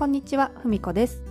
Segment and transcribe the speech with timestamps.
[0.00, 1.22] こんにちは、ふみこです。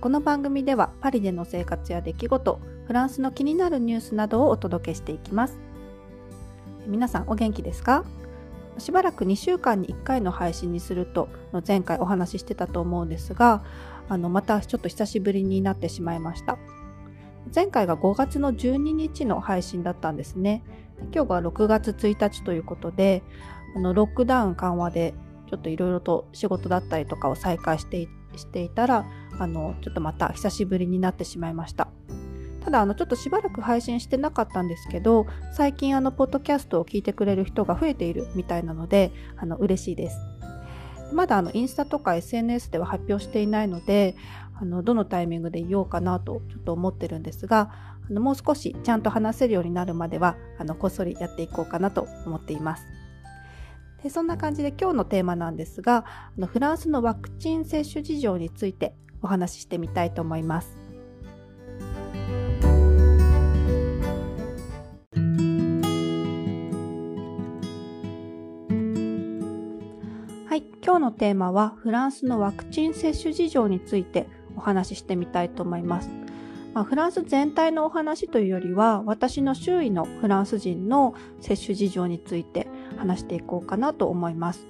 [0.00, 5.60] この番組ではパリでの生活や出来事、フランスの気になるニュースなどをお届けしていきます。
[6.88, 8.04] 皆さんお元気ですか？
[8.78, 11.28] しばらく2週間に1回の配信にすると
[11.64, 13.62] 前回お話ししてたと思うんですが
[14.08, 16.58] あのまたちょっと久しぶりになってしまいました
[17.54, 20.64] 前回が5月の12日の配信だったんですね
[21.14, 23.22] 今日が6月1日ということで
[23.76, 25.14] あのロックダウン緩和で
[25.50, 29.04] ちょっといろいろと仕事だったりとかを再開してしていたら
[29.40, 31.88] あのちょっとまた久しぶりになってしまいました。
[32.60, 40.18] ただあのちょっとしばらく配信してなかったんですけど最近あのポッドキャストを聞いてくれる人が増えているみたいなのであの嬉しいです。
[41.12, 44.14] まだあのインスタとか SNS では発表していないので
[44.60, 47.72] あのどのタイミングで言おうかなとちょっと思ってるんですが
[48.08, 52.99] あのもう少しちゃんと話せるようになるまではあのこっそりやっていこうかなと思っています。
[54.02, 60.76] でそんな感じで今日のテーマなんですがあのフランスのワクチン接種事情についてお話ししてみたいと思います。
[70.48, 74.26] はい、今日のテーマはフランスのワクチン接種事情について
[74.56, 76.10] お話ししてみたいと思います。
[76.72, 82.68] まあ、フランス全体のお話というよりは私の周囲のフランス人の接種事情について
[83.00, 84.66] 話していこうかなと思います。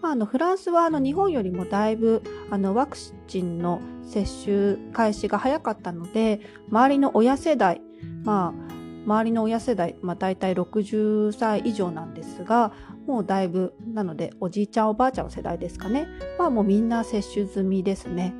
[0.00, 2.96] まあ、あのフランスはあの日本よりもだいぶあのワク
[3.28, 6.40] チンの接種開始が早かったので
[6.70, 7.80] 周りの親世代、
[8.24, 8.72] まあ、
[9.06, 12.72] 周りの親世代、まあ、大体60歳以上なんですが
[13.06, 18.34] もうだいぶなのでおじいちゃんおばあちゃんの世代ですかねはもうみんな接種済みですね。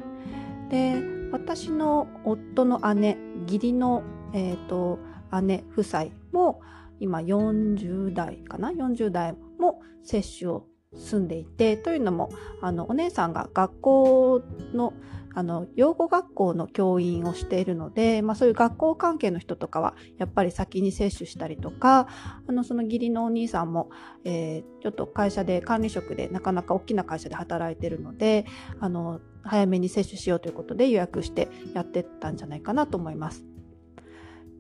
[0.69, 1.01] で
[1.31, 3.17] 私の夫の姉
[3.47, 4.03] 義理の、
[4.35, 4.99] えーと
[5.41, 6.61] 姉夫妻も
[7.03, 14.95] 今40代かな？40代も接種を済んでいてというのもあのお姉さんが学校の
[15.35, 22.07] あの養護学校の教員をしているので、まあ、そういう学校関係の人とかはやっぱり先に接種したりとか
[22.47, 23.89] あのその義理のお兄さんも、
[24.25, 28.45] えー、ちょっと会社で管理職でなかなか大きな会社で働いてるので
[28.79, 33.52] あの早めに接種しようということで予約してやってったんじゃないかなと思います。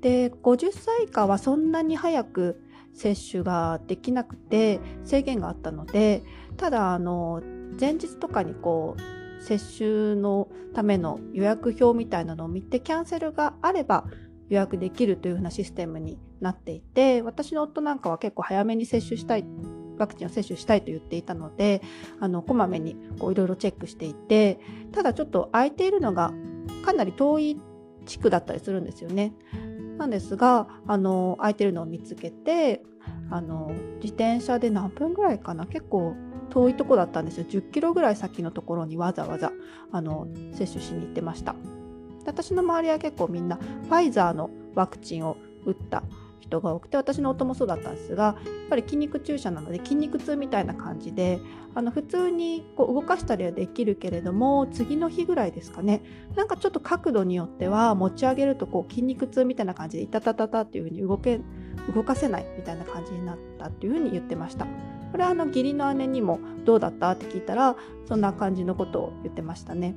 [0.02, 2.60] で50歳以下はそんなに早く
[2.92, 6.22] 接種ができなくて制限があったので
[6.58, 7.40] ただあの
[7.80, 14.04] 前日とかにこう接種のための予約表みたいなのを見てキャンセルがあれば
[14.48, 19.44] 予約できるというふうなシステムになっていて私の夫なんかは結構早めに接種したい
[19.98, 21.80] ワクチンを接種したいと言っていたので
[22.20, 24.58] あのこまめにいろいろチェックしていて
[24.92, 26.32] ただちょっと空いているのが
[26.84, 27.60] かなり遠い
[28.04, 29.32] 地区だったりするんですよね。
[30.02, 32.82] なんですがあの空いてるのを見つけて
[33.30, 35.64] あの自転車で何分ぐらいかな？
[35.66, 36.16] 結構
[36.50, 37.46] 遠いとこだったんですよ。
[37.48, 39.52] 10キロぐらい先のところにわざわざ
[39.92, 41.54] あの接種しに行ってました。
[42.26, 46.02] 私の周りは結構みんなファイザーのワクチンを打った
[46.52, 48.34] 人が多くて私の夫もそうだったんですがやっ
[48.68, 51.40] ぱり筋肉注射なので筋肉痛みたいな感じで
[51.74, 56.02] あの普通にこう動かしたりはできるけれども次の日ぐらいですかね
[56.36, 61.40] なんかちょっと角度によっては持ち上げるとこう筋肉痛みたいな感じでいたたたたっていう風に動け
[61.94, 64.66] 動かせないみたいな感じになったっていう風に言ってました。
[65.10, 67.10] これはあの義理の姉にもどうだった？
[67.10, 67.76] って聞いたら
[68.06, 69.94] そんな感じのことを言ってましたね。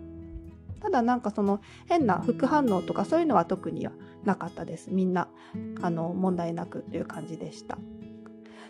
[0.85, 3.91] ただなんかその変な副反応とかそういうのは特には
[4.23, 4.91] なかったです。
[4.91, 5.29] みんな
[5.81, 7.79] あの問題なくという感じでした。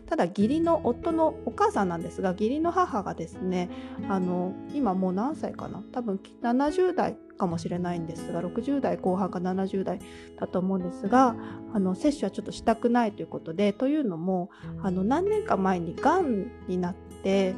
[0.05, 3.69] ただ義理の夫のお母さんなんですが義理の母がですね
[4.07, 5.83] あの今もう何歳かな？
[5.91, 9.99] 多分70代かもしれないんですが60代後半か70代
[10.39, 11.35] だと思うんですが
[11.73, 14.51] あの接種はちょっとしたくないということでというのも
[14.81, 17.55] あの何年か前にがんになって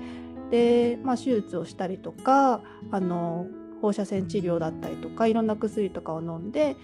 [0.49, 3.45] で、まあ、手術をしたりとかあの
[3.81, 6.75] 放射線治療だったりとかいろんな薬とかを飲んで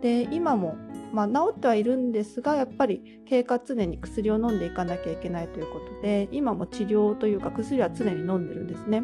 [0.00, 0.76] で今も、
[1.12, 9.02] まあ、治ってはいるんですがやっぱり経過常に薬を飲んでいかなきゃいけないということで今も治療というか薬は常に飲んでるんですね。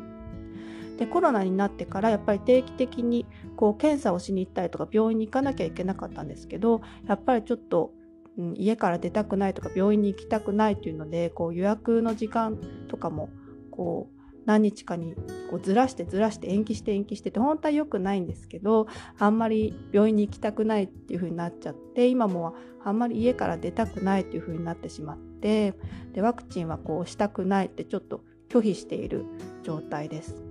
[0.99, 7.93] でコロナになってからやっぱり定期的にこう検査をしに行ったりとか病院に行かなきゃいけなかったんですけどやっぱりちょっと、
[8.39, 12.59] うん、家から出たくないとか病院に行きたくないというのでこう予約の時間
[12.89, 13.29] とかも
[13.71, 14.17] こう
[14.47, 15.15] 何日かに
[15.51, 18.87] こうずらしてずらして延期して延期してて本当は良くないんですけど
[19.19, 22.55] あんまり病院に行きたくないっていう風になっちゃって今も
[22.85, 25.75] あんまり家から出たくないっていう風になってしまって
[26.13, 29.25] でワクチンはこうしたくないってちょっと拒否している
[29.65, 30.45] 状態です。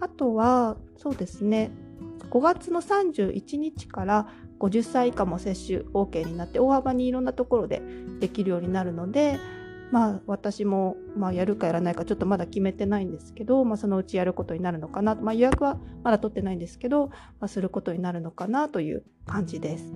[0.00, 1.72] あとはそうですね
[2.30, 4.28] 5月の31日から
[4.60, 7.82] 50歳以下も接種 OK になって大幅にいろんなところで
[8.20, 9.38] できるようになるので
[9.90, 17.08] まあ私も、まあ、やるかやらないかちょっとまだ決めてないんですけど、まあ、そのうちやることになるのかな、まあ、予約はまだ取ってないんですけど、
[17.40, 19.92] まあ、することになるのかなという感じです。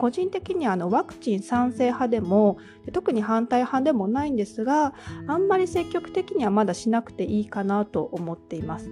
[0.00, 2.56] 個人的にあのワクチン賛成派でも
[2.94, 4.94] 特に反対派でもないんですが
[5.26, 8.90] あんまり積極的にはまだしなくていいかなと思っています。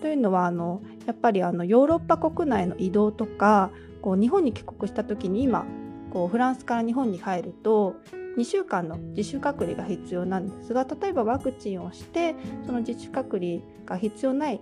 [0.00, 5.66] というのはあのやっぱりあのヨーロッパ国内の移動とかこう日本に帰国した時に今
[6.10, 7.96] こうフランスから日本に帰ると
[8.36, 12.34] 2週間の自主隔離が必要なんですが例えばワクチンをして
[12.66, 14.60] その自主隔離が必要ない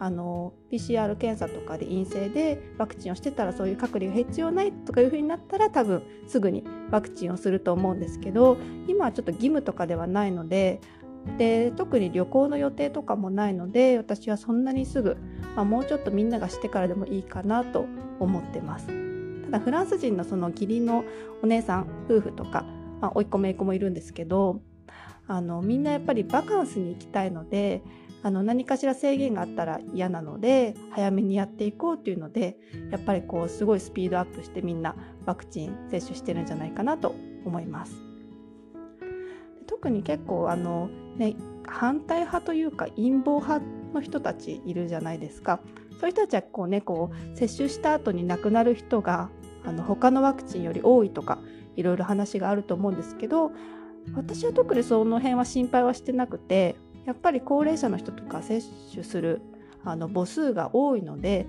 [0.00, 8.56] あの PCR 検査とかで陰性でワクチンをしてたらそういう隔離が必要ないとかいうふうになったら多分すぐにワクチンをすると思うんですけど
[8.86, 10.80] 今はちょっと義務とかではないので
[11.36, 15.16] で特に旅行の予定とかもないので私はそんなにすぐ、
[15.56, 17.86] まあ、もうちょっとみんながしてからでもいいかなと
[18.20, 18.86] 思ってます。
[19.50, 21.04] ただフランス人のその義理の
[21.42, 22.64] お姉さん夫婦とか、
[23.00, 24.60] まあ、甥っ子姪っ子もいるんですけど
[25.26, 27.82] あのみんなやっぱりバカンスに行きたいので
[28.22, 32.56] あの何かしら制限があったら嫌なので早めにやっていこうっていうので
[32.90, 37.14] やっぱりこうすごいスピードアップしてみんなワクチン接種してるんじゃないかなと
[37.44, 37.94] 思います。
[39.66, 41.36] 特に結構あの、ね、
[41.66, 43.60] 反対派というか陰謀派
[43.94, 45.60] の人たちいるじゃないですか。
[46.00, 49.30] そういう人たちはこう、ね、こう接種した後に亡くなる人が
[49.64, 51.38] あの他のワクチンより多いとか
[51.78, 53.52] いろいろ話があると思うんですけど
[54.14, 56.76] 私は特にその辺は心配はしてなくて
[57.06, 59.40] やっぱり高齢者の人とか接種する
[59.84, 61.46] あの母数が多いので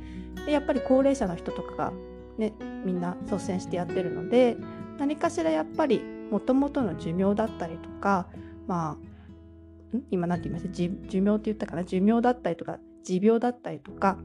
[0.48, 1.94] やっぱり高齢者の人とかが、
[2.38, 2.54] ね、
[2.86, 4.56] みんな率先してやってるので
[5.00, 8.28] 何かしらやっぱりもともとの寿命だったりとか
[8.68, 10.72] まあ今何て言いました？
[11.10, 11.84] 寿命って言ったかな？
[11.84, 14.18] 寿命だったりとか持病だったりとかやっ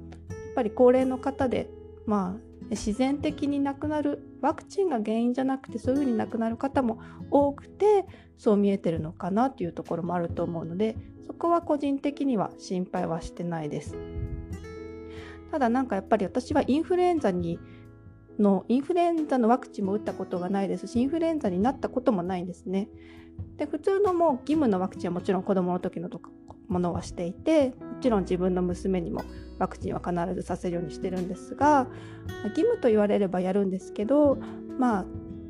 [0.54, 1.70] ぱり高齢の方で
[2.06, 2.40] まあ
[2.70, 7.00] 自然的に亡くなるワクチンが原因じゃなくてそういうふうに亡くなる方も
[7.30, 8.06] 多くて
[8.36, 10.96] そう見えてるのかなっていうところもあると思うので
[11.26, 13.96] そこは個人的には心配はしてないです。
[15.50, 17.60] ただなんかやっぱり私はインフルエンザに
[18.38, 22.88] のインフルエンザのワクチンも打ったことがないですしインフルエンザになったこともないんですね。
[23.56, 26.30] で普通のもう義務のワクチンはもちろん子どもの時のとか
[26.68, 29.22] ものはしていてもちろん自分の娘にも
[29.58, 31.86] ワクチンは必ずさせるようにしてるんですが
[32.44, 34.38] 義務と言われればやるんですけど
[34.78, 35.04] まあ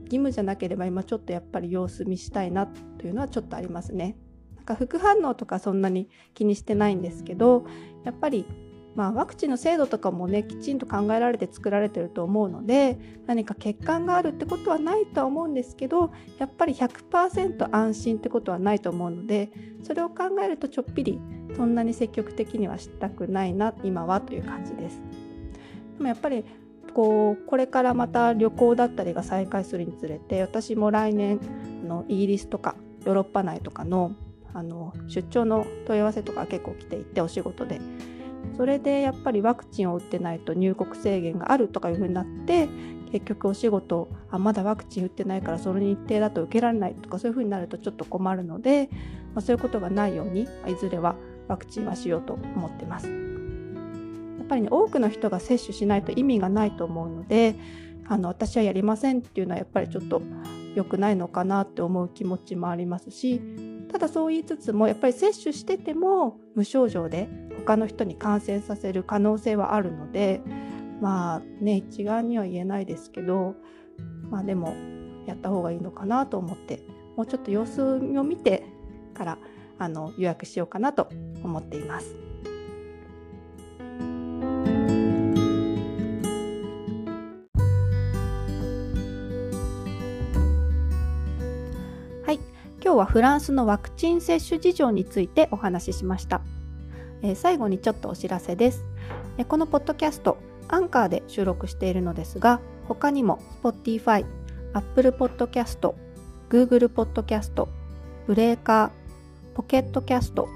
[0.04, 4.16] 義務じゃなければ今ちょっとやっぱり様子見したいなというのはちょっとありますね。
[4.56, 7.66] なんか副反応とかそんなに気にしてないんですけど
[8.04, 8.46] やっぱり
[8.94, 19.50] まあ、ワクチンの精度とかもねきちんと考えられて作られてると思うので何か欠陥があるってことはないとは思うんですけどやっぱり100%安心ってことはないと思うので
[19.82, 21.20] それを考えるとちょっぴり
[21.56, 25.00] そんなに積極的にはしたくないな今はという感じです。
[25.96, 26.44] でもやっぱり
[26.94, 31.40] こうこれからまた旅行だったりが再開するにつれて私も来年
[31.84, 34.12] のイギリスとかヨーロッパ内とかの
[34.54, 37.80] あの出張の問い合わせとか結構来ていてお仕事で
[38.56, 42.68] それでやっぱりワクチンを打ってないと入国制限があるとかいうふうになって
[43.12, 48.88] 結局お仕事あまだワクチン打ってないからその日程だと受けられないとかそういうふうになるとちょっと困るので、
[49.34, 50.46] まあ、そういうことがないようにい
[50.80, 51.14] ずれは
[51.48, 53.08] ワクチンはしようと思ってます。
[53.08, 53.12] や
[54.44, 57.54] っぱりね多くの人が接種しないと意味がないと思うので
[58.06, 60.20] あの私はやりませんっていうのはやっぱりちょっと
[60.74, 63.40] 良くないのかなって思う気持ちもありますし
[63.94, 70.40] ただそう言いつつもやっぱり接種してても無症状で他の人に感染させる可能性はあるので
[71.00, 73.54] まあね一概には言えないですけど
[74.30, 74.74] まあでも
[75.26, 76.80] やった方がいいのかなと思って
[77.16, 78.64] もうちょっと様子を見て
[79.14, 79.38] から
[79.78, 81.08] あの予約しようかなと
[81.44, 82.16] 思っています。
[92.94, 96.42] 今日はフランスのワクチン接種事情についてお話ししました、
[97.22, 98.84] えー、最後にちょっとお知らせです、
[99.36, 104.24] えー、このポッドキャストアンカーで収録しているのですが他にも Spotify、
[104.74, 105.92] Apple Podcast、
[106.48, 107.66] Google Podcast、
[108.28, 110.48] ブレーカー、ポケットキャスト、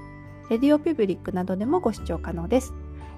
[0.49, 2.73] レディオピブリックなどでもご視聴可能です、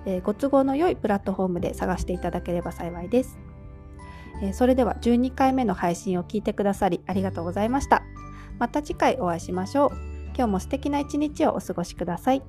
[0.07, 3.37] えー、ご都合の良いプラットフォームで探していただければ幸いです。
[4.41, 8.01] えそれでは12回目の配信を聞いてくださりありがとうございました。
[8.61, 9.89] また次回お会いしましょう。
[10.35, 12.43] 今日も素敵な一日をお過ごしください。